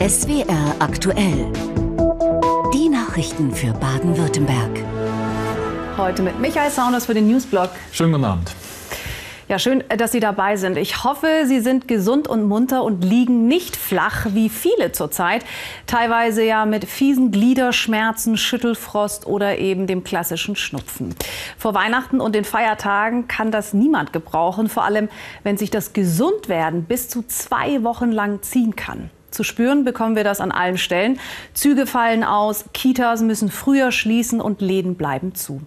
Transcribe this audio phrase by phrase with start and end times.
[0.00, 1.52] SWR aktuell.
[2.72, 4.82] Die Nachrichten für Baden-Württemberg.
[5.98, 7.68] Heute mit Michael Saunders für den Newsblog.
[7.92, 8.54] Schönen guten Abend.
[9.50, 10.78] Ja, schön, dass Sie dabei sind.
[10.78, 15.44] Ich hoffe, Sie sind gesund und munter und liegen nicht flach wie viele zurzeit.
[15.88, 21.16] Teilweise ja mit fiesen Gliederschmerzen, Schüttelfrost oder eben dem klassischen Schnupfen.
[21.58, 25.08] Vor Weihnachten und den Feiertagen kann das niemand gebrauchen, vor allem
[25.42, 29.10] wenn sich das Gesundwerden bis zu zwei Wochen lang ziehen kann.
[29.32, 31.18] Zu spüren bekommen wir das an allen Stellen.
[31.54, 35.60] Züge fallen aus, Kitas müssen früher schließen und Läden bleiben zu.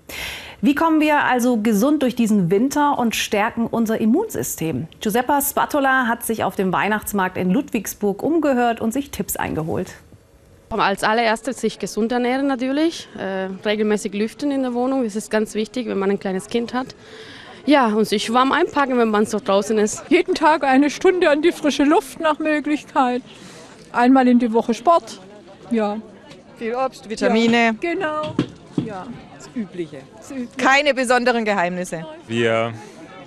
[0.64, 4.88] Wie kommen wir also gesund durch diesen Winter und stärken unser Immunsystem?
[5.02, 9.92] Giuseppa Spatola hat sich auf dem Weihnachtsmarkt in Ludwigsburg umgehört und sich Tipps eingeholt.
[10.70, 15.54] Als allererstes sich gesund ernähren natürlich, äh, regelmäßig lüften in der Wohnung, das ist ganz
[15.54, 16.96] wichtig, wenn man ein kleines Kind hat.
[17.66, 20.06] Ja, und sich warm einpacken, wenn man so draußen ist.
[20.08, 23.22] Jeden Tag eine Stunde an die frische Luft nach Möglichkeit.
[23.92, 25.20] Einmal in die Woche Sport.
[25.72, 25.98] Ja.
[26.58, 27.66] Viel Obst, Vitamine.
[27.66, 28.36] Ja, genau.
[28.86, 29.08] Ja.
[29.56, 30.02] Übliche.
[30.58, 32.06] Keine besonderen Geheimnisse.
[32.28, 32.74] Wir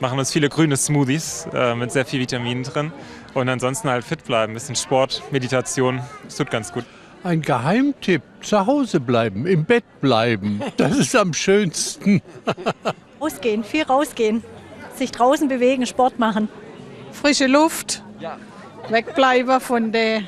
[0.00, 2.92] machen uns viele grüne Smoothies äh, mit sehr viel Vitaminen drin
[3.34, 4.52] und ansonsten halt fit bleiben.
[4.52, 6.84] Ein bisschen Sport, Meditation, das tut ganz gut.
[7.24, 12.22] Ein Geheimtipp, zu Hause bleiben, im Bett bleiben, das ist am schönsten.
[13.20, 14.44] rausgehen, viel rausgehen,
[14.94, 16.48] sich draußen bewegen, Sport machen.
[17.12, 18.36] Frische Luft, ja.
[18.91, 20.22] wegbleiben von der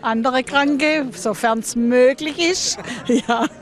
[0.00, 2.78] anderen Kranke, sofern es möglich ist.
[3.06, 3.46] Ja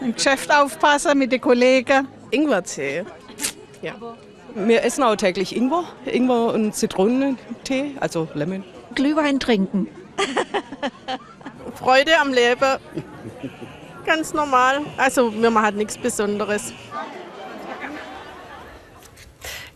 [0.00, 2.08] im Geschäft aufpassen mit den Kollegen.
[2.30, 3.04] Ingwertee.
[3.82, 3.94] Ja.
[4.54, 8.64] Wir essen auch täglich Ingwer, Ingwer und Zitronentee, also Lemon.
[8.94, 9.88] Glühwein trinken.
[11.74, 12.78] Freude am Leben.
[14.04, 14.80] Ganz normal.
[14.96, 16.72] Also wir machen nichts Besonderes.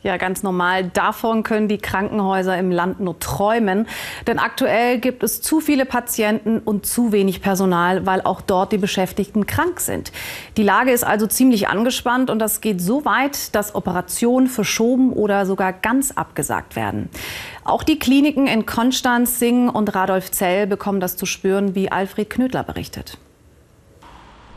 [0.03, 0.91] Ja, ganz normal.
[0.93, 3.87] Davon können die Krankenhäuser im Land nur träumen.
[4.27, 8.79] Denn aktuell gibt es zu viele Patienten und zu wenig Personal, weil auch dort die
[8.79, 10.11] Beschäftigten krank sind.
[10.57, 15.47] Die Lage ist also ziemlich angespannt und das geht so weit, dass Operationen verschoben oder
[15.47, 17.09] sogar ganz abgesagt werden.
[17.63, 22.65] Auch die Kliniken in Konstanz, Singen und Radolfzell bekommen das zu spüren, wie Alfred Knödler
[22.65, 23.19] berichtet.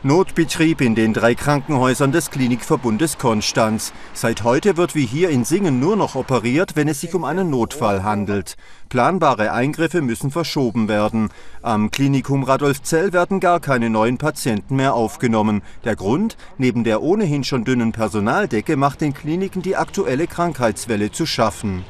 [0.02, 3.94] Notbetrieb in den drei Krankenhäusern des Klinikverbundes Konstanz.
[4.12, 7.48] Seit heute wird wie hier in Singen nur noch operiert, wenn es sich um einen
[7.48, 8.56] Notfall handelt.
[8.90, 11.30] Planbare Eingriffe müssen verschoben werden.
[11.62, 15.62] Am Klinikum Radolfzell werden gar keine neuen Patienten mehr aufgenommen.
[15.84, 16.36] Der Grund?
[16.58, 21.84] Neben der ohnehin schon dünnen Personaldecke macht den Kliniken die aktuelle Krankheitswelle zu schaffen.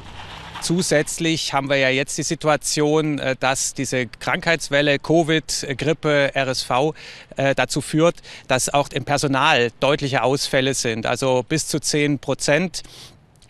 [0.61, 6.93] Zusätzlich haben wir ja jetzt die Situation, äh, dass diese Krankheitswelle Covid, Grippe, RSV
[7.35, 12.83] äh, dazu führt, dass auch im Personal deutliche Ausfälle sind, also bis zu 10 Prozent.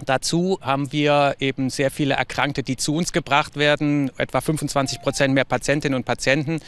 [0.05, 5.33] Dazu haben wir eben sehr viele Erkrankte, die zu uns gebracht werden, etwa 25 Prozent
[5.33, 6.59] mehr Patientinnen und Patienten.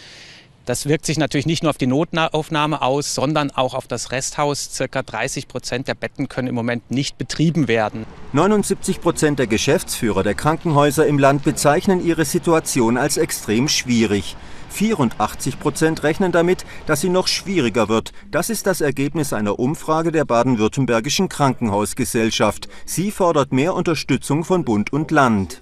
[0.70, 4.70] Das wirkt sich natürlich nicht nur auf die Notaufnahme aus, sondern auch auf das Resthaus.
[4.72, 8.06] Circa 30 Prozent der Betten können im Moment nicht betrieben werden.
[8.34, 14.36] 79 Prozent der Geschäftsführer der Krankenhäuser im Land bezeichnen ihre Situation als extrem schwierig.
[14.70, 18.14] 84 Prozent rechnen damit, dass sie noch schwieriger wird.
[18.30, 22.70] Das ist das Ergebnis einer Umfrage der baden-württembergischen Krankenhausgesellschaft.
[22.86, 25.62] Sie fordert mehr Unterstützung von Bund und Land.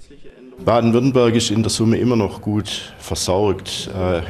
[0.63, 3.89] Baden-Württemberg ist in der Summe immer noch gut versorgt.
[3.95, 4.21] Äh,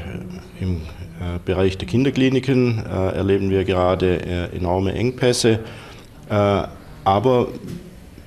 [0.64, 0.82] Im
[1.20, 5.60] äh, Bereich der Kinderkliniken äh, erleben wir gerade äh, enorme Engpässe.
[6.30, 6.64] Äh,
[7.04, 7.48] aber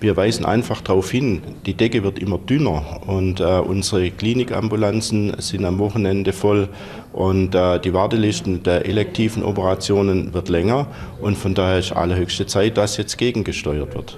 [0.01, 5.65] wir weisen einfach darauf hin, die Decke wird immer dünner und äh, unsere Klinikambulanzen sind
[5.67, 6.69] am Wochenende voll
[7.13, 10.87] und die Wartelisten der elektiven Operationen wird länger
[11.21, 14.17] und von daher ist allerhöchste Zeit, dass jetzt gegengesteuert wird.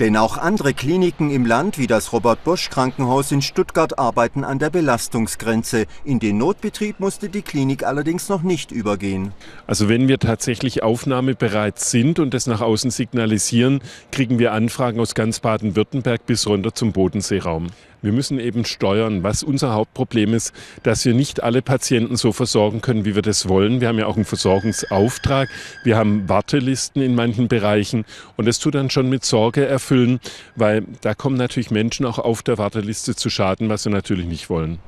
[0.00, 4.60] Denn auch andere Kliniken im Land wie das Robert Bosch Krankenhaus in Stuttgart arbeiten an
[4.60, 5.86] der Belastungsgrenze.
[6.04, 9.32] In den Notbetrieb musste die Klinik allerdings noch nicht übergehen.
[9.66, 13.80] Also wenn wir tatsächlich aufnahmebereit sind und das nach außen signalisieren,
[14.12, 17.66] kriegen wir Anfragen aus ganz Baden-Württemberg bis runter zum Bodenseeraum.
[18.00, 19.22] Wir müssen eben steuern.
[19.22, 20.52] Was unser Hauptproblem ist,
[20.82, 23.80] dass wir nicht alle Patienten so versorgen können, wie wir das wollen.
[23.80, 25.48] Wir haben ja auch einen Versorgungsauftrag.
[25.82, 28.04] Wir haben Wartelisten in manchen Bereichen.
[28.36, 30.20] Und das tut dann schon mit Sorge erfüllen,
[30.54, 34.48] weil da kommen natürlich Menschen auch auf der Warteliste zu Schaden, was wir natürlich nicht
[34.48, 34.78] wollen.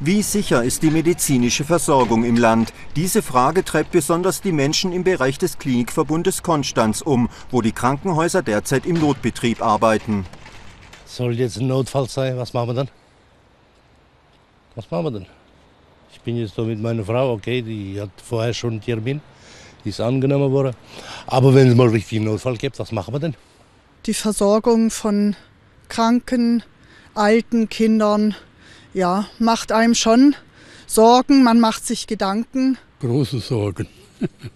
[0.00, 2.72] Wie sicher ist die medizinische Versorgung im Land?
[2.96, 8.42] Diese Frage treibt besonders die Menschen im Bereich des Klinikverbundes Konstanz um, wo die Krankenhäuser
[8.42, 10.26] derzeit im Notbetrieb arbeiten.
[11.16, 12.90] Soll jetzt ein Notfall sein, was machen wir dann?
[14.74, 15.26] Was machen wir dann?
[16.12, 19.22] Ich bin jetzt da mit meiner Frau, okay, die hat vorher schon einen Termin,
[19.82, 20.76] die ist angenommen worden.
[21.26, 23.34] Aber wenn es mal richtig einen Notfall gibt, was machen wir denn?
[24.04, 25.36] Die Versorgung von
[25.88, 26.62] Kranken,
[27.14, 28.34] alten Kindern
[28.92, 30.36] ja, macht einem schon
[30.86, 32.76] Sorgen, man macht sich Gedanken.
[33.00, 33.88] Große Sorgen.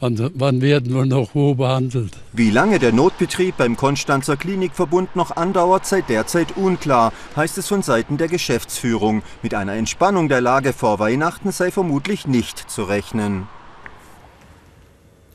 [0.00, 2.16] wann, wann werden wir noch wo behandelt?
[2.32, 7.82] Wie lange der Notbetrieb beim Konstanzer Klinikverbund noch andauert, sei derzeit unklar, heißt es von
[7.82, 9.22] Seiten der Geschäftsführung.
[9.42, 13.48] Mit einer Entspannung der Lage vor Weihnachten sei vermutlich nicht zu rechnen.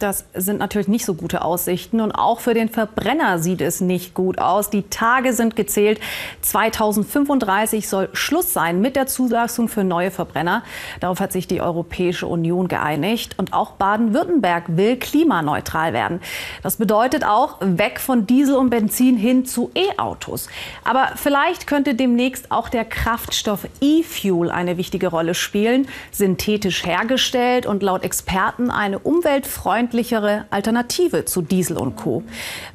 [0.01, 2.01] Das sind natürlich nicht so gute Aussichten.
[2.01, 4.71] Und auch für den Verbrenner sieht es nicht gut aus.
[4.71, 5.99] Die Tage sind gezählt.
[6.41, 10.63] 2035 soll Schluss sein mit der Zulassung für neue Verbrenner.
[11.01, 13.35] Darauf hat sich die Europäische Union geeinigt.
[13.37, 16.19] Und auch Baden-Württemberg will klimaneutral werden.
[16.63, 20.49] Das bedeutet auch weg von Diesel und Benzin hin zu E-Autos.
[20.83, 25.87] Aber vielleicht könnte demnächst auch der Kraftstoff E-Fuel eine wichtige Rolle spielen.
[26.11, 32.23] Synthetisch hergestellt und laut Experten eine umweltfreundliche umweltfreundlichere Alternative zu Diesel und Co.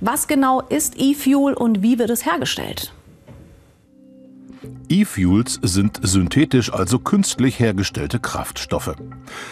[0.01, 2.93] Was genau ist E-Fuel und wie wird es hergestellt?
[4.89, 8.95] E-Fuels sind synthetisch, also künstlich hergestellte Kraftstoffe.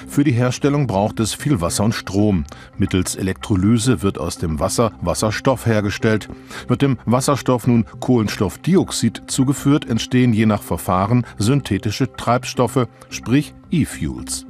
[0.06, 2.44] Für die Herstellung braucht es viel Wasser und Strom.
[2.78, 6.28] Mittels Elektrolyse wird aus dem Wasser Wasserstoff hergestellt.
[6.68, 14.46] Wird dem Wasserstoff nun Kohlenstoffdioxid zugeführt, entstehen je nach Verfahren synthetische Treibstoffe, sprich E-Fuels.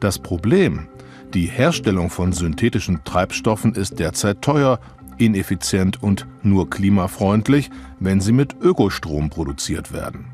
[0.00, 0.88] Das Problem,
[1.36, 4.80] die Herstellung von synthetischen Treibstoffen ist derzeit teuer,
[5.18, 7.68] ineffizient und nur klimafreundlich,
[8.00, 10.28] wenn sie mit Ökostrom produziert werden.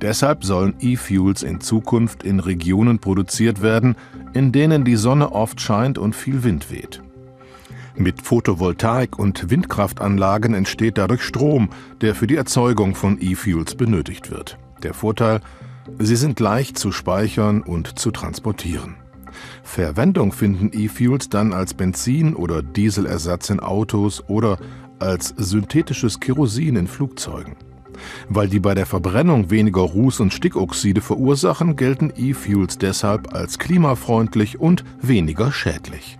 [0.00, 3.96] Deshalb sollen E-Fuels in Zukunft in Regionen produziert werden,
[4.34, 7.02] in denen die Sonne oft scheint und viel Wind weht.
[7.96, 11.70] Mit Photovoltaik- und Windkraftanlagen entsteht dadurch Strom,
[12.02, 14.58] der für die Erzeugung von E-Fuels benötigt wird.
[14.84, 15.40] Der Vorteil,
[15.98, 18.94] sie sind leicht zu speichern und zu transportieren.
[19.64, 24.58] Verwendung finden E-Fuels dann als Benzin- oder Dieselersatz in Autos oder
[24.98, 27.56] als synthetisches Kerosin in Flugzeugen.
[28.28, 34.60] Weil die bei der Verbrennung weniger Ruß- und Stickoxide verursachen, gelten E-Fuels deshalb als klimafreundlich
[34.60, 36.18] und weniger schädlich.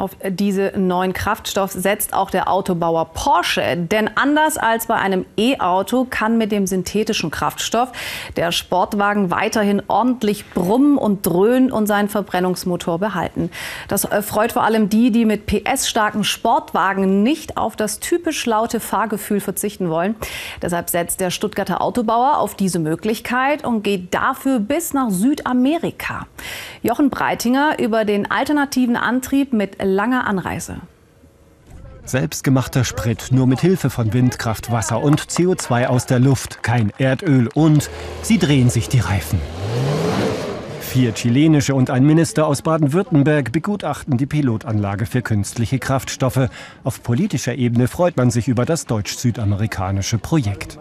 [0.00, 3.76] Auf diesen neuen Kraftstoff setzt auch der Autobauer Porsche.
[3.76, 7.92] Denn anders als bei einem E-Auto kann mit dem synthetischen Kraftstoff
[8.34, 13.50] der Sportwagen weiterhin ordentlich brummen und dröhnen und seinen Verbrennungsmotor behalten.
[13.88, 19.40] Das freut vor allem die, die mit PS-starken Sportwagen nicht auf das typisch laute Fahrgefühl
[19.40, 20.14] verzichten wollen.
[20.62, 26.26] Deshalb setzt der Stuttgarter Autobauer auf diese Möglichkeit und geht dafür bis nach Südamerika.
[26.80, 30.76] Jochen Breitinger über den alternativen Antrieb mit langer Anreise.
[32.04, 37.48] Selbstgemachter Sprit, nur mit Hilfe von Windkraft, Wasser und CO2 aus der Luft, kein Erdöl
[37.54, 37.90] und
[38.22, 39.40] sie drehen sich die Reifen.
[40.80, 46.48] Vier chilenische und ein Minister aus Baden-Württemberg begutachten die Pilotanlage für künstliche Kraftstoffe.
[46.82, 50.78] Auf politischer Ebene freut man sich über das deutsch-südamerikanische Projekt.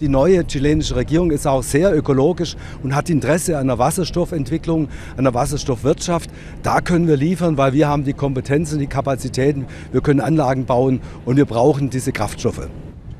[0.00, 4.88] Die neue chilenische Regierung ist auch sehr ökologisch und hat Interesse an der Wasserstoffentwicklung,
[5.18, 6.30] an der Wasserstoffwirtschaft.
[6.62, 11.02] Da können wir liefern, weil wir haben die Kompetenzen, die Kapazitäten, wir können Anlagen bauen
[11.26, 12.66] und wir brauchen diese Kraftstoffe.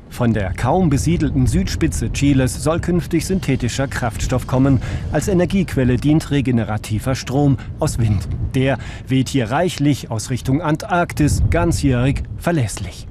[0.09, 4.81] Von der kaum besiedelten Südspitze Chiles soll künftig synthetischer Kraftstoff kommen.
[5.11, 8.27] Als Energiequelle dient regenerativer Strom aus Wind.
[8.55, 13.07] Der weht hier reichlich aus Richtung Antarktis, ganzjährig verlässlich.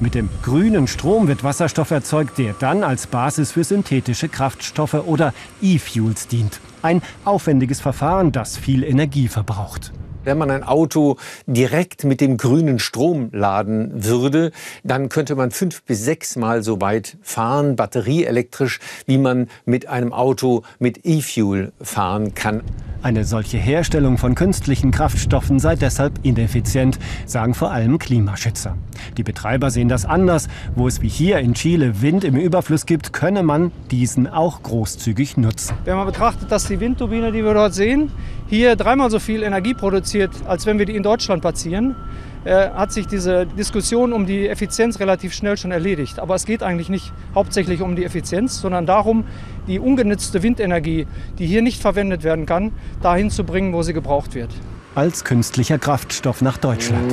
[0.00, 5.32] Mit dem grünen Strom wird Wasserstoff erzeugt, der dann als Basis für synthetische Kraftstoffe oder
[5.60, 6.60] E-Fuels dient.
[6.82, 9.92] Ein aufwendiges Verfahren, das viel Energie verbraucht.
[10.24, 14.52] Wenn man ein Auto direkt mit dem grünen Strom laden würde,
[14.84, 20.12] dann könnte man fünf bis sechs Mal so weit fahren, batterieelektrisch, wie man mit einem
[20.12, 22.62] Auto mit E-Fuel fahren kann.
[23.02, 28.76] Eine solche Herstellung von künstlichen Kraftstoffen sei deshalb ineffizient, sagen vor allem Klimaschützer.
[29.16, 30.46] Die Betreiber sehen das anders.
[30.76, 35.36] Wo es wie hier in Chile Wind im Überfluss gibt, könne man diesen auch großzügig
[35.36, 35.74] nutzen.
[35.84, 38.12] Wenn man betrachtet, dass die Windturbine, die wir dort sehen,
[38.46, 40.11] hier dreimal so viel Energie produziert,
[40.46, 41.96] als wenn wir die in Deutschland platzieren,
[42.44, 46.18] äh, hat sich diese Diskussion um die Effizienz relativ schnell schon erledigt.
[46.18, 49.24] Aber es geht eigentlich nicht hauptsächlich um die Effizienz, sondern darum,
[49.68, 51.06] die ungenutzte Windenergie,
[51.38, 54.50] die hier nicht verwendet werden kann, dahin zu bringen, wo sie gebraucht wird.
[54.94, 57.12] Als künstlicher Kraftstoff nach Deutschland.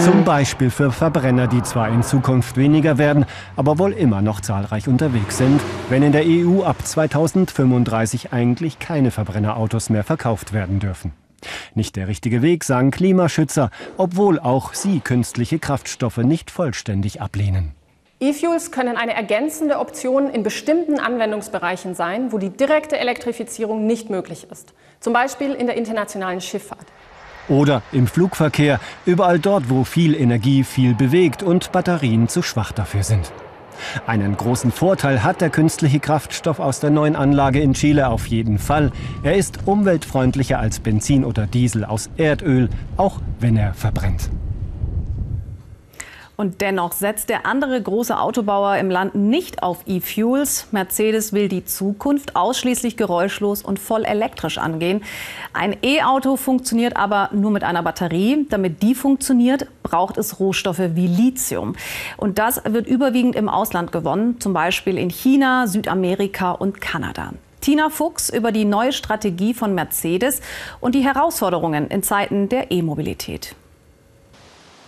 [0.00, 4.88] Zum Beispiel für Verbrenner, die zwar in Zukunft weniger werden, aber wohl immer noch zahlreich
[4.88, 11.12] unterwegs sind, wenn in der EU ab 2035 eigentlich keine Verbrennerautos mehr verkauft werden dürfen.
[11.74, 17.74] Nicht der richtige Weg, sagen Klimaschützer, obwohl auch sie künstliche Kraftstoffe nicht vollständig ablehnen.
[18.22, 24.46] E-Fuels können eine ergänzende Option in bestimmten Anwendungsbereichen sein, wo die direkte Elektrifizierung nicht möglich
[24.50, 24.74] ist.
[25.00, 26.86] Zum Beispiel in der internationalen Schifffahrt.
[27.48, 33.02] Oder im Flugverkehr, überall dort, wo viel Energie viel bewegt und Batterien zu schwach dafür
[33.02, 33.32] sind.
[34.06, 38.58] Einen großen Vorteil hat der künstliche Kraftstoff aus der neuen Anlage in Chile auf jeden
[38.58, 38.92] Fall.
[39.22, 44.30] Er ist umweltfreundlicher als Benzin oder Diesel aus Erdöl, auch wenn er verbrennt.
[46.40, 50.68] Und dennoch setzt der andere große Autobauer im Land nicht auf E-Fuels.
[50.70, 55.02] Mercedes will die Zukunft ausschließlich geräuschlos und voll elektrisch angehen.
[55.52, 58.46] Ein E-Auto funktioniert aber nur mit einer Batterie.
[58.48, 61.76] Damit die funktioniert, braucht es Rohstoffe wie Lithium.
[62.16, 67.34] Und das wird überwiegend im Ausland gewonnen, zum Beispiel in China, Südamerika und Kanada.
[67.60, 70.40] Tina Fuchs über die neue Strategie von Mercedes
[70.80, 73.54] und die Herausforderungen in Zeiten der E-Mobilität.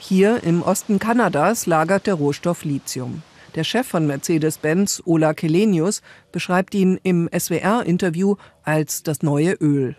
[0.04, 3.22] Hier im Osten Kanadas lagert der Rohstoff Lithium.
[3.54, 9.94] Der Chef von Mercedes-Benz, Ola Kelenius, beschreibt ihn im SWR-Interview als das neue Öl.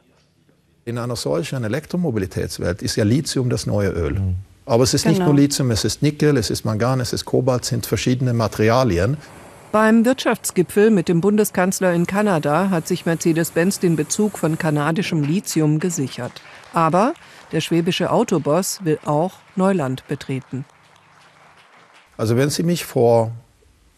[0.84, 4.22] In einer solchen Elektromobilitätswelt ist ja Lithium das neue Öl.
[4.66, 5.16] Aber es ist genau.
[5.16, 8.34] nicht nur Lithium, es ist Nickel, es ist Mangan, es ist Kobalt, es sind verschiedene
[8.34, 9.16] Materialien.
[9.74, 15.80] Beim Wirtschaftsgipfel mit dem Bundeskanzler in Kanada hat sich Mercedes-Benz den Bezug von kanadischem Lithium
[15.80, 16.44] gesichert.
[16.74, 17.16] Aber
[17.52, 20.66] der schwäbische Autoboss will auch Neuland betreten.
[22.18, 23.32] Also wenn Sie mich vor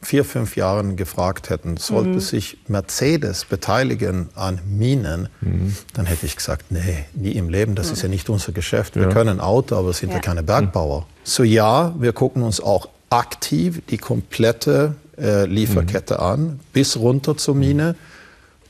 [0.01, 2.20] vier, fünf Jahren gefragt hätten, sollte mhm.
[2.22, 5.75] sich Mercedes beteiligen an Minen, mhm.
[5.94, 7.94] dann hätte ich gesagt, nee, nie im Leben, das mhm.
[7.94, 8.96] ist ja nicht unser Geschäft.
[8.96, 9.10] Wir ja.
[9.10, 11.05] können Auto, aber sind ja, ja keine Bergbauer.
[11.25, 17.55] So ja, wir gucken uns auch aktiv die komplette äh, Lieferkette an, bis runter zur
[17.55, 17.95] Mine.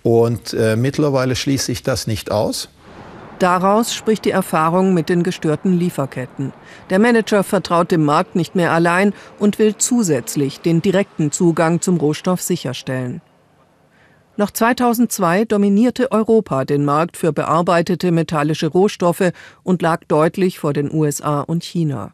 [0.04, 2.70] Und äh, mittlerweile schließe ich das nicht aus.
[3.40, 6.54] Daraus spricht die Erfahrung mit den gestörten Lieferketten.
[6.90, 11.98] Der Manager vertraut dem Markt nicht mehr allein und will zusätzlich den direkten Zugang zum
[11.98, 13.22] Rohstoff sicherstellen.
[14.38, 19.32] Noch 2002 dominierte Europa den Markt für bearbeitete metallische Rohstoffe
[19.64, 22.14] und lag deutlich vor den USA und China.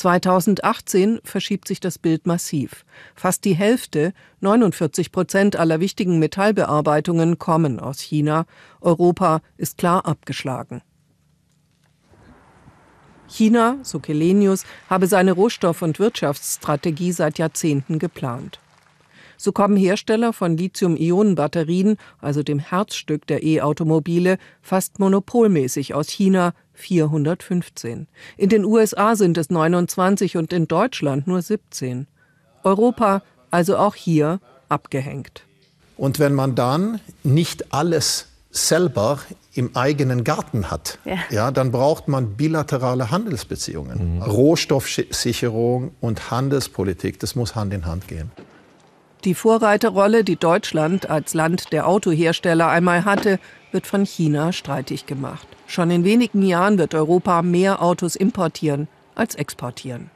[0.00, 2.86] 2018 verschiebt sich das Bild massiv.
[3.14, 8.46] Fast die Hälfte, 49 Prozent aller wichtigen Metallbearbeitungen kommen aus China.
[8.80, 10.80] Europa ist klar abgeschlagen.
[13.28, 18.58] China, so Kelenius, habe seine Rohstoff- und Wirtschaftsstrategie seit Jahrzehnten geplant.
[19.36, 28.08] So kommen Hersteller von Lithium-Ionen-Batterien, also dem Herzstück der E-Automobile, fast monopolmäßig aus China, 415.
[28.36, 32.06] In den USA sind es 29 und in Deutschland nur 17.
[32.64, 35.42] Europa also auch hier abgehängt.
[35.96, 39.20] Und wenn man dann nicht alles selber
[39.54, 41.16] im eigenen Garten hat, ja.
[41.30, 44.16] ja dann braucht man bilaterale Handelsbeziehungen.
[44.16, 44.22] Mhm.
[44.22, 48.30] Rohstoffsicherung und Handelspolitik, das muss Hand in Hand gehen.
[49.24, 53.38] Die Vorreiterrolle, die Deutschland als Land der Autohersteller einmal hatte,
[53.70, 55.46] wird von China streitig gemacht.
[55.70, 60.10] Schon in wenigen Jahren wird Europa mehr Autos importieren als exportieren.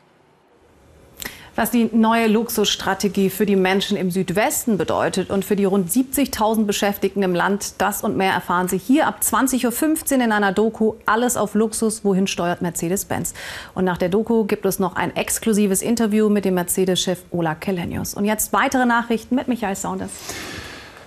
[1.55, 6.65] Was die neue Luxusstrategie für die Menschen im Südwesten bedeutet und für die rund 70.000
[6.65, 10.95] Beschäftigten im Land, das und mehr erfahren Sie hier ab 20.15 Uhr in einer Doku
[11.07, 13.33] Alles auf Luxus, wohin steuert Mercedes-Benz.
[13.77, 18.15] Und nach der Doku gibt es noch ein exklusives Interview mit dem Mercedes-Chef Ola Kellenius.
[18.15, 20.11] Und jetzt weitere Nachrichten mit Michael Saunders.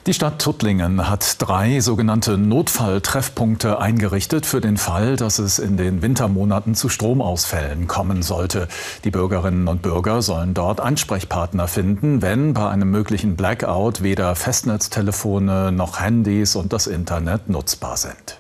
[0.07, 6.01] Die Stadt Tuttlingen hat drei sogenannte Notfalltreffpunkte eingerichtet für den Fall, dass es in den
[6.01, 8.69] Wintermonaten zu Stromausfällen kommen sollte.
[9.03, 15.73] Die Bürgerinnen und Bürger sollen dort Ansprechpartner finden, wenn bei einem möglichen Blackout weder Festnetztelefone
[15.73, 18.39] noch Handys und das Internet nutzbar sind.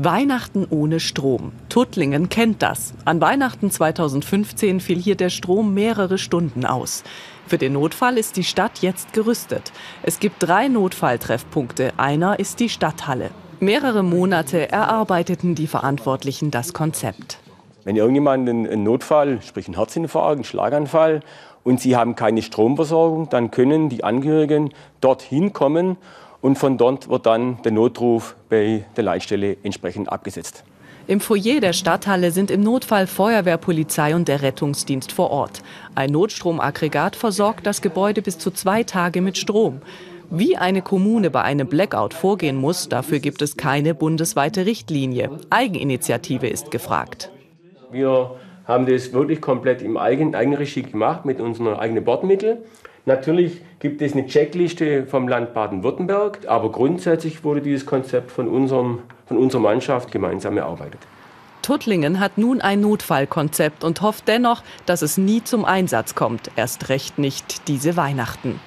[0.00, 1.50] Weihnachten ohne Strom.
[1.68, 2.94] Tuttlingen kennt das.
[3.04, 7.02] An Weihnachten 2015 fiel hier der Strom mehrere Stunden aus.
[7.48, 9.72] Für den Notfall ist die Stadt jetzt gerüstet.
[10.04, 11.94] Es gibt drei Notfalltreffpunkte.
[11.96, 13.30] Einer ist die Stadthalle.
[13.58, 17.40] Mehrere Monate erarbeiteten die Verantwortlichen das Konzept.
[17.82, 21.22] Wenn irgendjemand einen Notfall, sprich einen Herzinfarkt, einen Schlaganfall,
[21.64, 25.96] und sie haben keine Stromversorgung, dann können die Angehörigen dorthin kommen
[26.40, 30.64] und von dort wird dann der Notruf bei der Leitstelle entsprechend abgesetzt.
[31.06, 35.62] Im Foyer der Stadthalle sind im Notfall Feuerwehr, Polizei und der Rettungsdienst vor Ort.
[35.94, 39.80] Ein Notstromaggregat versorgt das Gebäude bis zu zwei Tage mit Strom.
[40.30, 45.30] Wie eine Kommune bei einem Blackout vorgehen muss, dafür gibt es keine bundesweite Richtlinie.
[45.48, 47.30] Eigeninitiative ist gefragt.
[47.90, 48.32] Wir
[48.68, 52.58] haben das wirklich komplett im Eigen, Eigenregie gemacht mit unseren eigenen Bordmitteln.
[53.06, 59.00] Natürlich gibt es eine Checkliste vom Land Baden-Württemberg, aber grundsätzlich wurde dieses Konzept von, unserem,
[59.26, 61.00] von unserer Mannschaft gemeinsam erarbeitet.
[61.62, 66.90] Tuttlingen hat nun ein Notfallkonzept und hofft dennoch, dass es nie zum Einsatz kommt, erst
[66.90, 68.60] recht nicht diese Weihnachten.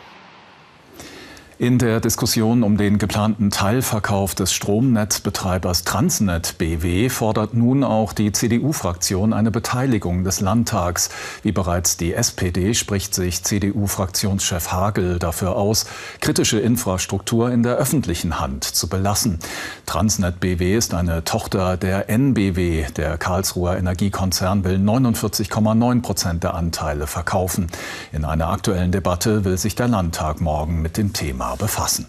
[1.62, 8.32] In der Diskussion um den geplanten Teilverkauf des Stromnetzbetreibers Transnet BW fordert nun auch die
[8.32, 11.12] CDU-Fraktion eine Beteiligung des Landtags.
[11.44, 15.86] Wie bereits die SPD spricht sich CDU-Fraktionschef Hagel dafür aus,
[16.20, 19.38] kritische Infrastruktur in der öffentlichen Hand zu belassen.
[19.86, 22.88] Transnet BW ist eine Tochter der NBW.
[22.98, 27.68] Der Karlsruher Energiekonzern will 49,9 Prozent der Anteile verkaufen.
[28.12, 32.08] In einer aktuellen Debatte will sich der Landtag morgen mit dem Thema befassen.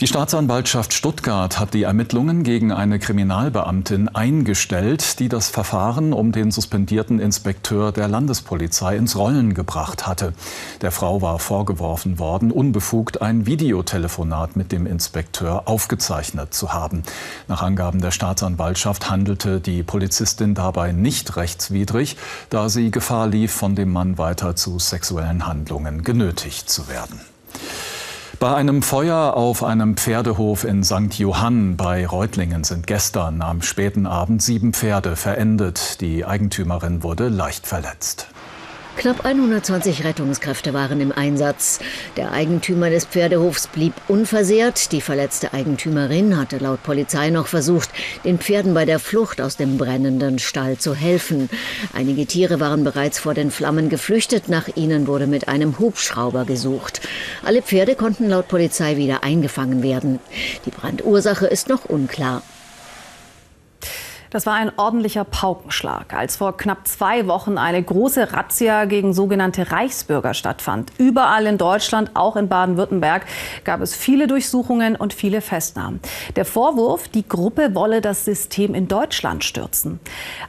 [0.00, 6.52] Die Staatsanwaltschaft Stuttgart hat die Ermittlungen gegen eine Kriminalbeamtin eingestellt, die das Verfahren um den
[6.52, 10.34] suspendierten Inspekteur der Landespolizei ins Rollen gebracht hatte.
[10.82, 17.02] Der Frau war vorgeworfen worden, unbefugt ein Videotelefonat mit dem Inspekteur aufgezeichnet zu haben.
[17.48, 22.16] Nach Angaben der Staatsanwaltschaft handelte die Polizistin dabei nicht rechtswidrig,
[22.50, 27.20] da sie Gefahr lief, von dem Mann weiter zu sexuellen Handlungen genötigt zu werden.
[28.40, 31.14] Bei einem Feuer auf einem Pferdehof in St.
[31.14, 36.00] Johann bei Reutlingen sind gestern am späten Abend sieben Pferde verendet.
[36.00, 38.28] Die Eigentümerin wurde leicht verletzt.
[38.98, 41.78] Knapp 120 Rettungskräfte waren im Einsatz.
[42.16, 44.90] Der Eigentümer des Pferdehofs blieb unversehrt.
[44.90, 47.90] Die verletzte Eigentümerin hatte laut Polizei noch versucht,
[48.24, 51.48] den Pferden bei der Flucht aus dem brennenden Stall zu helfen.
[51.92, 54.48] Einige Tiere waren bereits vor den Flammen geflüchtet.
[54.48, 57.00] Nach ihnen wurde mit einem Hubschrauber gesucht.
[57.44, 60.18] Alle Pferde konnten laut Polizei wieder eingefangen werden.
[60.66, 62.42] Die Brandursache ist noch unklar.
[64.30, 69.72] Das war ein ordentlicher Paukenschlag, als vor knapp zwei Wochen eine große Razzia gegen sogenannte
[69.72, 70.92] Reichsbürger stattfand.
[70.98, 73.24] Überall in Deutschland, auch in Baden-Württemberg,
[73.64, 76.00] gab es viele Durchsuchungen und viele Festnahmen.
[76.36, 79.98] Der Vorwurf, die Gruppe wolle das System in Deutschland stürzen.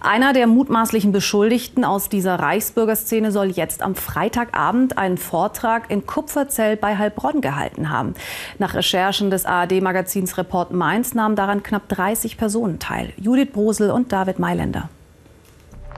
[0.01, 6.75] Einer der mutmaßlichen Beschuldigten aus dieser Reichsbürgerszene soll jetzt am Freitagabend einen Vortrag in Kupferzell
[6.75, 8.13] bei Heilbronn gehalten haben.
[8.57, 13.13] Nach Recherchen des ARD-Magazins Report Mainz nahmen daran knapp 30 Personen teil.
[13.17, 14.89] Judith Bro Rosel und David Mailänder.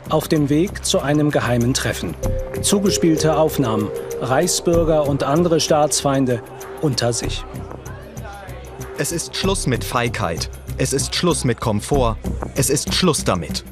[0.10, 2.16] Auf dem Weg zu einem geheimen Treffen.
[2.62, 3.88] Zugespielte Aufnahmen.
[4.20, 6.44] Reichsbürger und andere Staatsfeinde
[6.82, 7.46] unter sich.
[8.98, 10.50] Es ist Schluss mit Feigheit.
[10.78, 12.18] Es ist Schluss mit Komfort.
[12.56, 13.64] Es ist Schluss damit.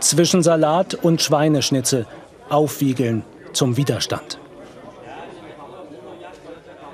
[0.00, 2.08] Zwischen Salat und Schweineschnitzel
[2.48, 4.40] aufwiegeln zum Widerstand.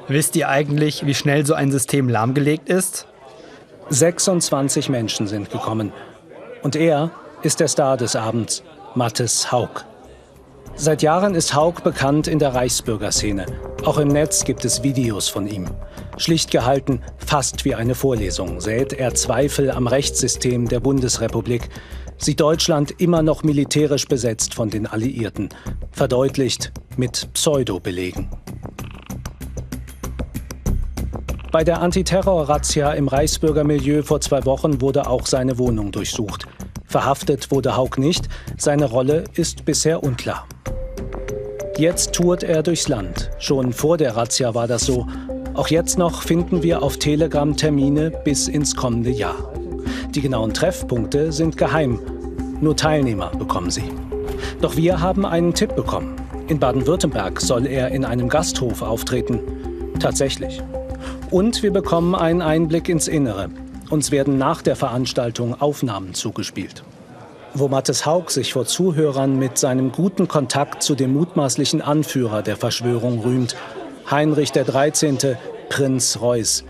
[0.07, 3.07] Wisst ihr eigentlich, wie schnell so ein System lahmgelegt ist?
[3.88, 5.92] 26 Menschen sind gekommen.
[6.62, 7.11] Und er
[7.42, 8.62] ist der Star des Abends,
[8.94, 9.85] Mattes Haug.
[10.77, 13.46] Seit Jahren ist Haug bekannt in der Reichsbürgerszene.
[13.85, 15.66] Auch im Netz gibt es Videos von ihm.
[16.18, 21.68] Schlicht gehalten, fast wie eine Vorlesung, sät er Zweifel am Rechtssystem der Bundesrepublik,
[22.18, 25.49] sieht Deutschland immer noch militärisch besetzt von den Alliierten,
[25.92, 28.29] verdeutlicht mit Pseudo-Belegen.
[31.51, 36.47] Bei der Antiterror-Razzia im Reichsbürgermilieu vor zwei Wochen wurde auch seine Wohnung durchsucht.
[36.87, 40.47] Verhaftet wurde Haug nicht, seine Rolle ist bisher unklar.
[41.77, 43.31] Jetzt tourt er durchs Land.
[43.41, 45.09] Schon vor der Razzia war das so.
[45.55, 49.53] Auch jetzt noch finden wir auf Telegram Termine bis ins kommende Jahr.
[50.15, 51.99] Die genauen Treffpunkte sind geheim.
[52.61, 53.91] Nur Teilnehmer bekommen sie.
[54.61, 56.15] Doch wir haben einen Tipp bekommen.
[56.47, 59.41] In Baden-Württemberg soll er in einem Gasthof auftreten.
[59.99, 60.63] Tatsächlich.
[61.31, 63.51] Und wir bekommen einen Einblick ins Innere.
[63.88, 66.83] Uns werden nach der Veranstaltung Aufnahmen zugespielt.
[67.55, 72.57] Wo Mattes Haug sich vor Zuhörern mit seinem guten Kontakt zu dem mutmaßlichen Anführer der
[72.57, 73.57] Verschwörung rühmt,
[74.11, 75.19] Heinrich der 13.,
[75.69, 76.64] Prinz Reuß,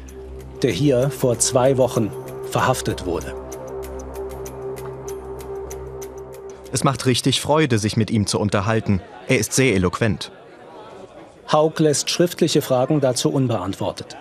[0.62, 2.10] der hier vor zwei Wochen
[2.50, 3.34] verhaftet wurde.
[6.70, 9.00] Es macht richtig Freude, sich mit ihm zu unterhalten.
[9.26, 10.30] Er ist sehr eloquent.
[11.50, 14.16] Haug lässt schriftliche Fragen dazu unbeantwortet.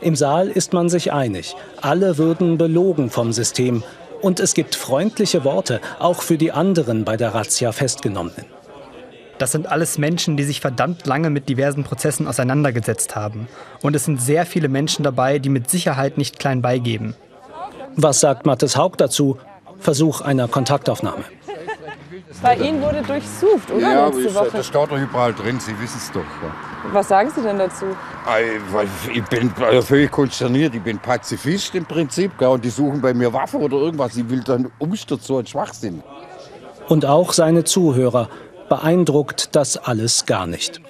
[0.00, 1.54] Im Saal ist man sich einig.
[1.80, 3.82] Alle würden belogen vom System.
[4.20, 8.44] Und es gibt freundliche Worte, auch für die anderen bei der Razzia Festgenommenen.
[9.38, 13.48] Das sind alles Menschen, die sich verdammt lange mit diversen Prozessen auseinandergesetzt haben.
[13.80, 17.14] Und es sind sehr viele Menschen dabei, die mit Sicherheit nicht klein beigeben.
[17.96, 19.38] Was sagt Mattes Haug dazu?
[19.78, 21.24] Versuch einer Kontaktaufnahme.
[22.42, 23.80] Bei Ihnen wurde durchsucht, oder?
[23.80, 24.50] Ja, letzte ich, Woche.
[24.52, 26.20] das steht doch überall drin, Sie wissen es doch.
[26.20, 26.92] Ja.
[26.92, 27.86] Was sagen Sie denn dazu?
[29.12, 32.38] Ich bin völlig konsterniert, ich bin Pazifist im Prinzip.
[32.38, 34.16] Gell, und die suchen bei mir Waffen oder irgendwas.
[34.16, 36.02] Ich will dann Umsturz, so ein Schwachsinn.
[36.88, 38.28] Und auch seine Zuhörer
[38.68, 40.80] beeindruckt das alles gar nicht.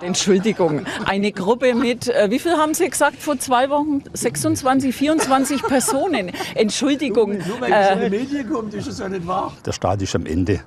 [0.00, 4.02] Entschuldigung, eine Gruppe mit, äh, wie viel haben Sie gesagt vor zwei Wochen?
[4.12, 6.32] 26, 24 Personen.
[6.56, 7.38] Entschuldigung.
[7.46, 9.52] Nur weil es in die Medien kommt, ist es ja nicht wahr.
[9.64, 10.60] Der Staat ist am Ende.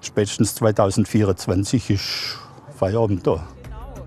[0.00, 2.38] Spätestens 2024 ist
[2.76, 3.46] Feierabend da.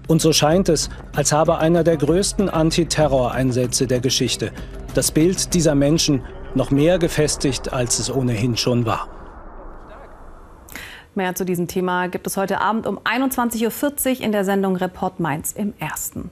[0.10, 4.52] Und so scheint es, als habe einer der größten Antiterroreinsätze der Geschichte
[4.94, 6.22] das Bild dieser Menschen
[6.54, 9.23] noch mehr gefestigt, als es ohnehin schon war.
[11.16, 15.20] Mehr zu diesem Thema gibt es heute Abend um 21.40 Uhr in der Sendung Report
[15.20, 16.32] Mainz im Ersten.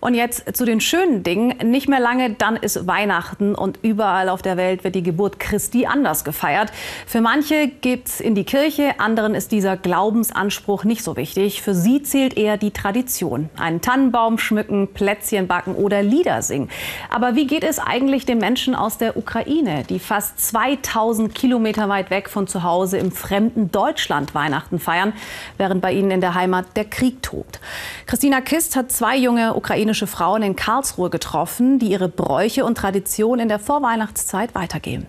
[0.00, 1.56] Und jetzt zu den schönen Dingen.
[1.70, 5.86] Nicht mehr lange, dann ist Weihnachten und überall auf der Welt wird die Geburt Christi
[5.86, 6.70] anders gefeiert.
[7.06, 11.62] Für manche geht's in die Kirche, anderen ist dieser Glaubensanspruch nicht so wichtig.
[11.62, 13.50] Für sie zählt eher die Tradition.
[13.56, 16.68] Einen Tannenbaum schmücken, Plätzchen backen oder Lieder singen.
[17.10, 22.10] Aber wie geht es eigentlich den Menschen aus der Ukraine, die fast 2000 Kilometer weit
[22.10, 25.12] weg von zu Hause im fremden Deutschland Weihnachten feiern,
[25.56, 27.60] während bei ihnen in der Heimat der Krieg tobt?
[28.06, 32.76] Christina Kist hat zwei junge ukrainische muslimische Frauen in Karlsruhe getroffen, die ihre Bräuche und
[32.76, 35.06] Traditionen in der Vorweihnachtszeit weitergeben.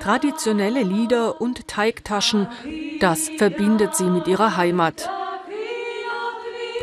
[0.00, 2.48] Traditionelle Lieder und Teigtaschen,
[2.98, 5.08] das verbindet sie mit ihrer Heimat.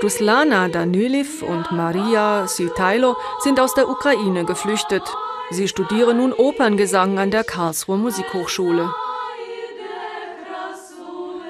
[0.01, 5.04] Ruslana Daniliv und Maria Sitailo sind aus der Ukraine geflüchtet.
[5.49, 8.89] Sie studieren nun Operngesang an der Karlsruher Musikhochschule.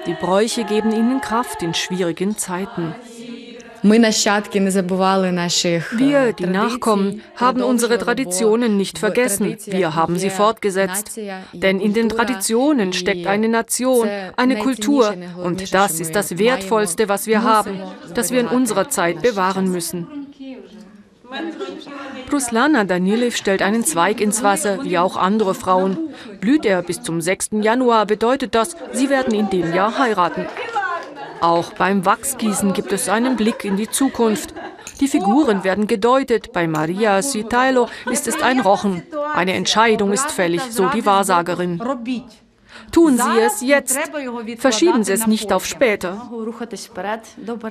[0.06, 2.94] Die Bräuche geben ihnen Kraft in schwierigen Zeiten.
[5.98, 9.56] Wir, die Nachkommen, haben unsere Traditionen nicht vergessen.
[9.66, 11.18] Wir haben sie fortgesetzt.
[11.52, 15.14] Denn in den Traditionen steckt eine Nation, eine Kultur.
[15.42, 17.80] Und das ist das Wertvollste, was wir haben,
[18.14, 20.21] das wir in unserer Zeit bewahren müssen.
[22.32, 25.98] Ruslana Danilev stellt einen Zweig ins Wasser, wie auch andere Frauen.
[26.40, 27.50] Blüht er bis zum 6.
[27.60, 30.46] Januar, bedeutet das, sie werden in dem Jahr heiraten.
[31.40, 34.54] Auch beim Wachsgießen gibt es einen Blick in die Zukunft.
[35.00, 36.52] Die Figuren werden gedeutet.
[36.52, 39.02] Bei Maria Sitailo ist es ein Rochen.
[39.34, 41.82] Eine Entscheidung ist fällig, so die Wahrsagerin.
[42.90, 43.98] Tun Sie es jetzt.
[44.58, 46.30] Verschieben Sie es nicht auf später.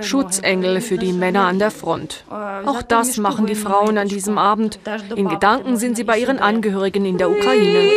[0.01, 2.25] Schutzengel für die Männer an der Front.
[2.29, 4.79] Auch das machen die Frauen an diesem Abend.
[5.15, 7.89] In Gedanken sind sie bei ihren Angehörigen in der Ukraine.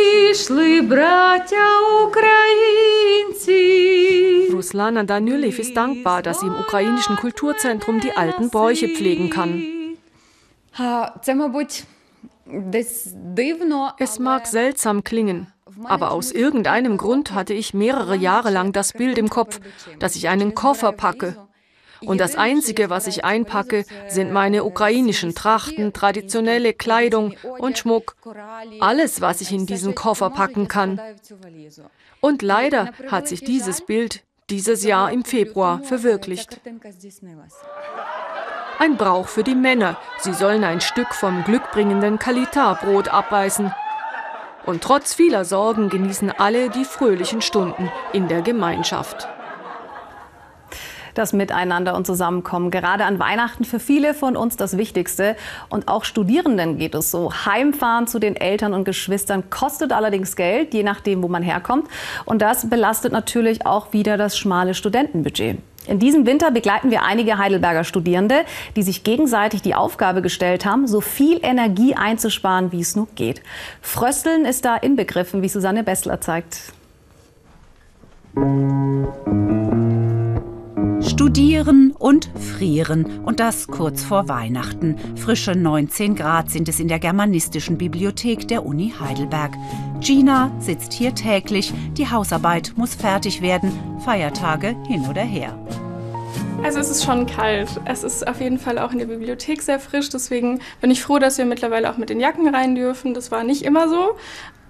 [4.51, 9.63] Ruslana Danülev ist dankbar, dass sie im ukrainischen Kulturzentrum die alten Bräuche pflegen kann.
[13.97, 15.47] Es mag seltsam klingen,
[15.83, 19.59] aber aus irgendeinem Grund hatte ich mehrere Jahre lang das Bild im Kopf,
[19.99, 21.35] dass ich einen Koffer packe.
[22.01, 28.15] Und das Einzige, was ich einpacke, sind meine ukrainischen Trachten, traditionelle Kleidung und Schmuck.
[28.79, 31.01] Alles, was ich in diesen Koffer packen kann.
[32.21, 36.61] Und leider hat sich dieses Bild dieses Jahr im Februar verwirklicht.
[38.77, 39.97] Ein Brauch für die Männer.
[40.19, 43.73] Sie sollen ein Stück vom glückbringenden Kalita-Brot abbeißen.
[44.65, 49.27] Und trotz vieler Sorgen genießen alle die fröhlichen Stunden in der Gemeinschaft.
[51.13, 55.37] Das Miteinander und Zusammenkommen, gerade an Weihnachten für viele von uns das Wichtigste.
[55.69, 57.31] Und auch Studierenden geht es so.
[57.31, 61.87] Heimfahren zu den Eltern und Geschwistern kostet allerdings Geld, je nachdem, wo man herkommt.
[62.25, 65.59] Und das belastet natürlich auch wieder das schmale Studentenbudget.
[65.87, 68.43] In diesem Winter begleiten wir einige Heidelberger Studierende,
[68.75, 73.41] die sich gegenseitig die Aufgabe gestellt haben, so viel Energie einzusparen, wie es nur geht.
[73.81, 76.73] Frösteln ist da inbegriffen, wie Susanne Bessler zeigt.
[81.07, 84.97] Studieren und frieren und das kurz vor Weihnachten.
[85.15, 89.53] Frische 19 Grad sind es in der germanistischen Bibliothek der Uni Heidelberg.
[90.01, 93.71] Gina sitzt hier täglich, die Hausarbeit muss fertig werden,
[94.03, 95.57] Feiertage hin oder her.
[96.65, 97.69] Also es ist schon kalt.
[97.85, 100.09] Es ist auf jeden Fall auch in der Bibliothek sehr frisch.
[100.09, 103.13] Deswegen bin ich froh, dass wir mittlerweile auch mit den Jacken rein dürfen.
[103.13, 104.17] Das war nicht immer so.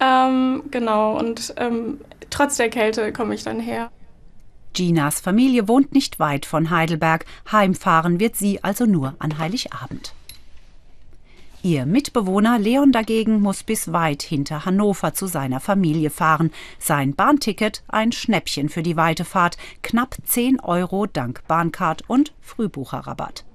[0.02, 3.92] Ähm, genau, und ähm, trotz der Kälte komme ich dann her.
[4.74, 7.24] Ginas Familie wohnt nicht weit von Heidelberg.
[7.50, 10.14] Heimfahren wird sie also nur an Heiligabend.
[11.66, 16.52] Ihr Mitbewohner Leon dagegen muss bis weit hinter Hannover zu seiner Familie fahren.
[16.78, 23.46] Sein Bahnticket ein Schnäppchen für die weite Fahrt, knapp 10 Euro dank Bahncard und Frühbucherrabatt.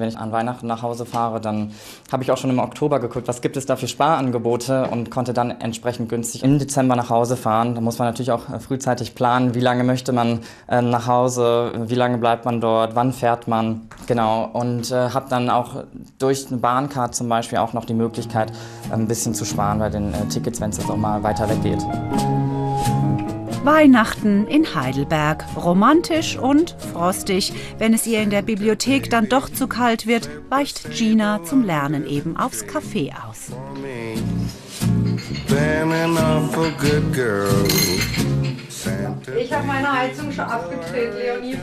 [0.00, 1.72] Wenn ich an Weihnachten nach Hause fahre, dann
[2.12, 5.32] habe ich auch schon im Oktober geguckt, was gibt es da für Sparangebote und konnte
[5.32, 7.74] dann entsprechend günstig im Dezember nach Hause fahren.
[7.74, 11.72] Da muss man natürlich auch äh, frühzeitig planen, wie lange möchte man äh, nach Hause,
[11.86, 13.88] wie lange bleibt man dort, wann fährt man.
[14.06, 15.84] Genau, und äh, habe dann auch
[16.18, 18.52] durch eine Bahncard zum Beispiel auch noch die Möglichkeit,
[18.90, 21.62] ein bisschen zu sparen bei den äh, Tickets, wenn es jetzt auch mal weiter weg
[21.62, 22.45] geht.
[23.66, 25.44] Weihnachten in Heidelberg.
[25.56, 27.52] Romantisch und frostig.
[27.78, 32.06] Wenn es ihr in der Bibliothek dann doch zu kalt wird, weicht Gina zum Lernen
[32.06, 33.50] eben aufs Café aus.
[39.36, 41.58] Ich habe meine Heizung schon abgedreht, Leonie.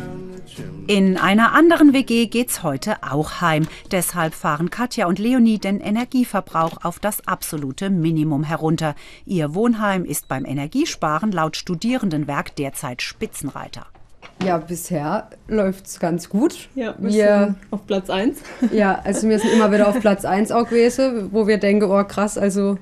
[0.87, 3.67] In einer anderen WG geht's heute auch heim.
[3.91, 8.95] Deshalb fahren Katja und Leonie den Energieverbrauch auf das absolute Minimum herunter.
[9.25, 13.85] Ihr Wohnheim ist beim Energiesparen laut Studierendenwerk derzeit Spitzenreiter.
[14.43, 16.67] Ja, bisher läuft es ganz gut.
[16.75, 18.39] Ja, wir auf Platz 1.
[18.73, 22.03] Ja, also wir sind immer wieder auf Platz 1 auch gewesen, wo wir denken, oh
[22.03, 22.77] krass, also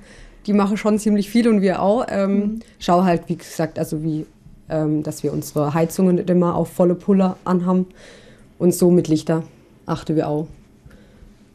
[0.47, 2.05] die machen schon ziemlich viel und wir auch.
[2.09, 2.59] Ähm, mhm.
[2.79, 4.25] Schau halt, wie gesagt, also wie
[4.71, 7.85] ähm, dass wir unsere Heizungen nicht immer auf volle Pulle anhaben.
[8.57, 9.43] Und so mit Lichter
[9.85, 10.47] achten wir auch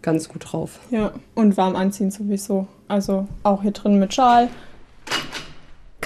[0.02, 0.78] ganz gut drauf.
[0.90, 2.68] Ja, und warm anziehen sowieso.
[2.88, 4.48] Also auch hier drin mit Schal.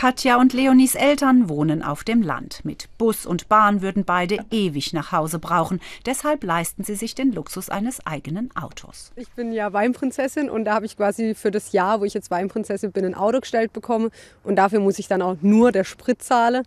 [0.01, 2.65] Katja und Leonis Eltern wohnen auf dem Land.
[2.65, 5.79] Mit Bus und Bahn würden beide ewig nach Hause brauchen.
[6.07, 9.13] Deshalb leisten sie sich den Luxus eines eigenen Autos.
[9.17, 12.31] Ich bin ja Weinprinzessin und da habe ich quasi für das Jahr, wo ich jetzt
[12.31, 14.09] Weinprinzessin bin, ein Auto gestellt bekommen.
[14.43, 16.65] Und dafür muss ich dann auch nur der Sprit zahlen.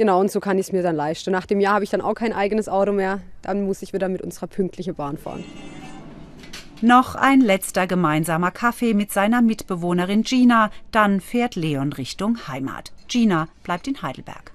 [0.00, 1.30] Genau, und so kann ich es mir dann leisten.
[1.30, 3.20] Nach dem Jahr habe ich dann auch kein eigenes Auto mehr.
[3.42, 5.44] Dann muss ich wieder mit unserer pünktlichen Bahn fahren.
[6.80, 10.70] Noch ein letzter gemeinsamer Kaffee mit seiner Mitbewohnerin Gina.
[10.90, 12.92] Dann fährt Leon Richtung Heimat.
[13.08, 14.52] Gina bleibt in Heidelberg.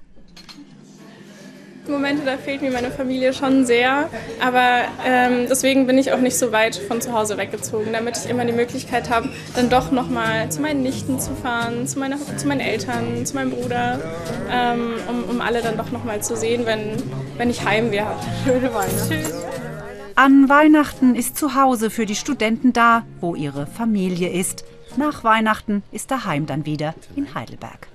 [1.88, 4.08] Momente, da fehlt mir meine Familie schon sehr.
[4.40, 8.30] Aber ähm, deswegen bin ich auch nicht so weit von zu Hause weggezogen, damit ich
[8.30, 12.46] immer die Möglichkeit habe, dann doch nochmal zu meinen Nichten zu fahren, zu, meiner, zu
[12.46, 13.98] meinen Eltern, zu meinem Bruder,
[14.50, 17.02] ähm, um, um alle dann doch nochmal zu sehen, wenn,
[17.36, 18.20] wenn ich Heimweh habe.
[18.44, 19.08] Schöne Weihnachten.
[19.08, 19.32] Tschüss.
[20.18, 24.64] An Weihnachten ist zu Hause für die Studenten da, wo ihre Familie ist.
[24.96, 27.88] Nach Weihnachten ist daheim dann wieder in Heidelberg.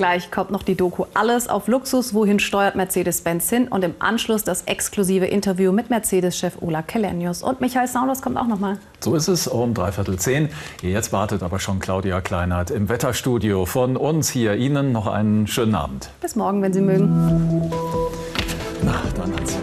[0.00, 2.14] Gleich kommt noch die Doku Alles auf Luxus.
[2.14, 3.68] Wohin steuert Mercedes-Benz hin?
[3.68, 7.42] Und im Anschluss das exklusive Interview mit Mercedes-Chef Ola Kellenius.
[7.42, 8.78] Und Michael Saulos kommt auch noch mal.
[9.00, 10.48] So ist es um dreiviertel zehn.
[10.80, 13.66] Jetzt wartet aber schon Claudia Kleinert im Wetterstudio.
[13.66, 16.08] Von uns hier Ihnen noch einen schönen Abend.
[16.22, 17.70] Bis morgen, wenn Sie mögen.
[18.82, 19.58] Na, dann hat's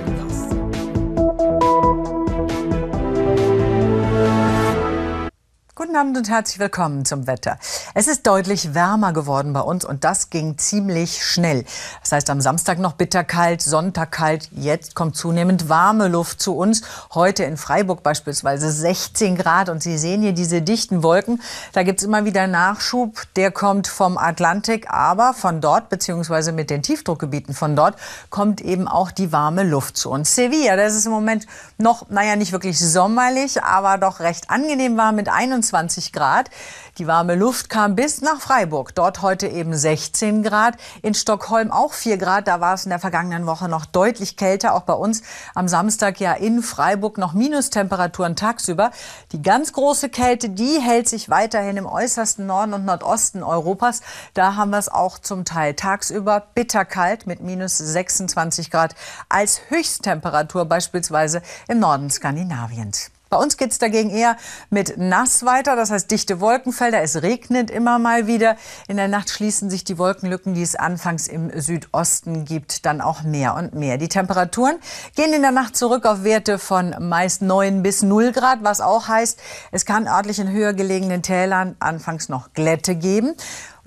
[5.77, 7.59] Guten Abend und herzlich willkommen zum Wetter.
[7.93, 11.65] Es ist deutlich wärmer geworden bei uns und das ging ziemlich schnell.
[12.01, 16.81] Das heißt am Samstag noch bitterkalt, Sonntag kalt, jetzt kommt zunehmend warme Luft zu uns.
[17.13, 21.43] Heute in Freiburg beispielsweise 16 Grad und Sie sehen hier diese dichten Wolken.
[21.73, 26.71] Da gibt es immer wieder Nachschub, der kommt vom Atlantik, aber von dort beziehungsweise mit
[26.71, 27.97] den Tiefdruckgebieten von dort
[28.31, 30.33] kommt eben auch die warme Luft zu uns.
[30.33, 31.45] Sevilla, das ist im Moment
[31.77, 36.49] noch, naja, nicht wirklich sommerlich, aber doch recht angenehm warm mit 21 25 Grad.
[36.97, 38.95] Die warme Luft kam bis nach Freiburg.
[38.95, 40.75] Dort heute eben 16 Grad.
[41.01, 42.47] In Stockholm auch 4 Grad.
[42.47, 44.73] Da war es in der vergangenen Woche noch deutlich kälter.
[44.73, 45.21] Auch bei uns
[45.53, 48.91] am Samstag ja in Freiburg noch Minustemperaturen tagsüber.
[49.31, 54.01] Die ganz große Kälte, die hält sich weiterhin im äußersten Norden und Nordosten Europas.
[54.33, 58.95] Da haben wir es auch zum Teil tagsüber bitterkalt mit minus 26 Grad
[59.29, 63.11] als Höchsttemperatur beispielsweise im Norden Skandinaviens.
[63.29, 64.37] Bei uns geht es dagegen eher
[64.69, 67.01] mit nass weiter, das heißt dichte Wolkenfelder.
[67.01, 68.55] Es regnet immer mal wieder.
[68.87, 73.23] In der Nacht schließen sich die Wolkenlücken, die es anfangs im Südosten gibt, dann auch
[73.23, 73.97] mehr und mehr.
[73.97, 74.77] Die Temperaturen
[75.15, 79.07] gehen in der Nacht zurück auf Werte von meist 9 bis 0 Grad, was auch
[79.07, 79.39] heißt,
[79.71, 83.35] es kann örtlich in höher gelegenen Tälern anfangs noch Glätte geben.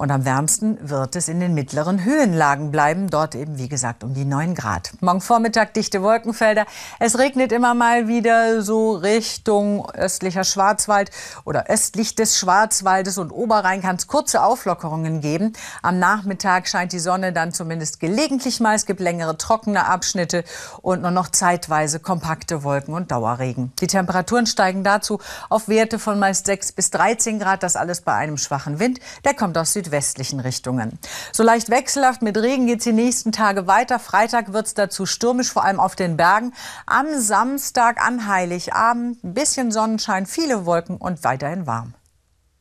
[0.00, 3.10] Und am wärmsten wird es in den mittleren Höhenlagen bleiben.
[3.10, 4.92] Dort eben, wie gesagt, um die 9 Grad.
[5.00, 6.64] Morgen Vormittag dichte Wolkenfelder.
[6.98, 11.10] Es regnet immer mal wieder so Richtung östlicher Schwarzwald
[11.44, 15.52] oder östlich des Schwarzwaldes und Oberrhein kann es kurze Auflockerungen geben.
[15.82, 18.74] Am Nachmittag scheint die Sonne dann zumindest gelegentlich mal.
[18.74, 20.44] Es gibt längere trockene Abschnitte
[20.80, 23.74] und nur noch zeitweise kompakte Wolken und Dauerregen.
[23.82, 27.62] Die Temperaturen steigen dazu auf Werte von meist 6 bis 13 Grad.
[27.62, 28.98] Das alles bei einem schwachen Wind.
[29.26, 30.98] Der kommt aus Südwesten südwestlichen Richtungen.
[31.32, 33.98] So leicht wechselhaft mit Regen geht es die nächsten Tage weiter.
[33.98, 36.52] Freitag wird es dazu stürmisch, vor allem auf den Bergen.
[36.86, 41.94] Am Samstag an Heiligabend ein bisschen Sonnenschein, viele Wolken und weiterhin warm.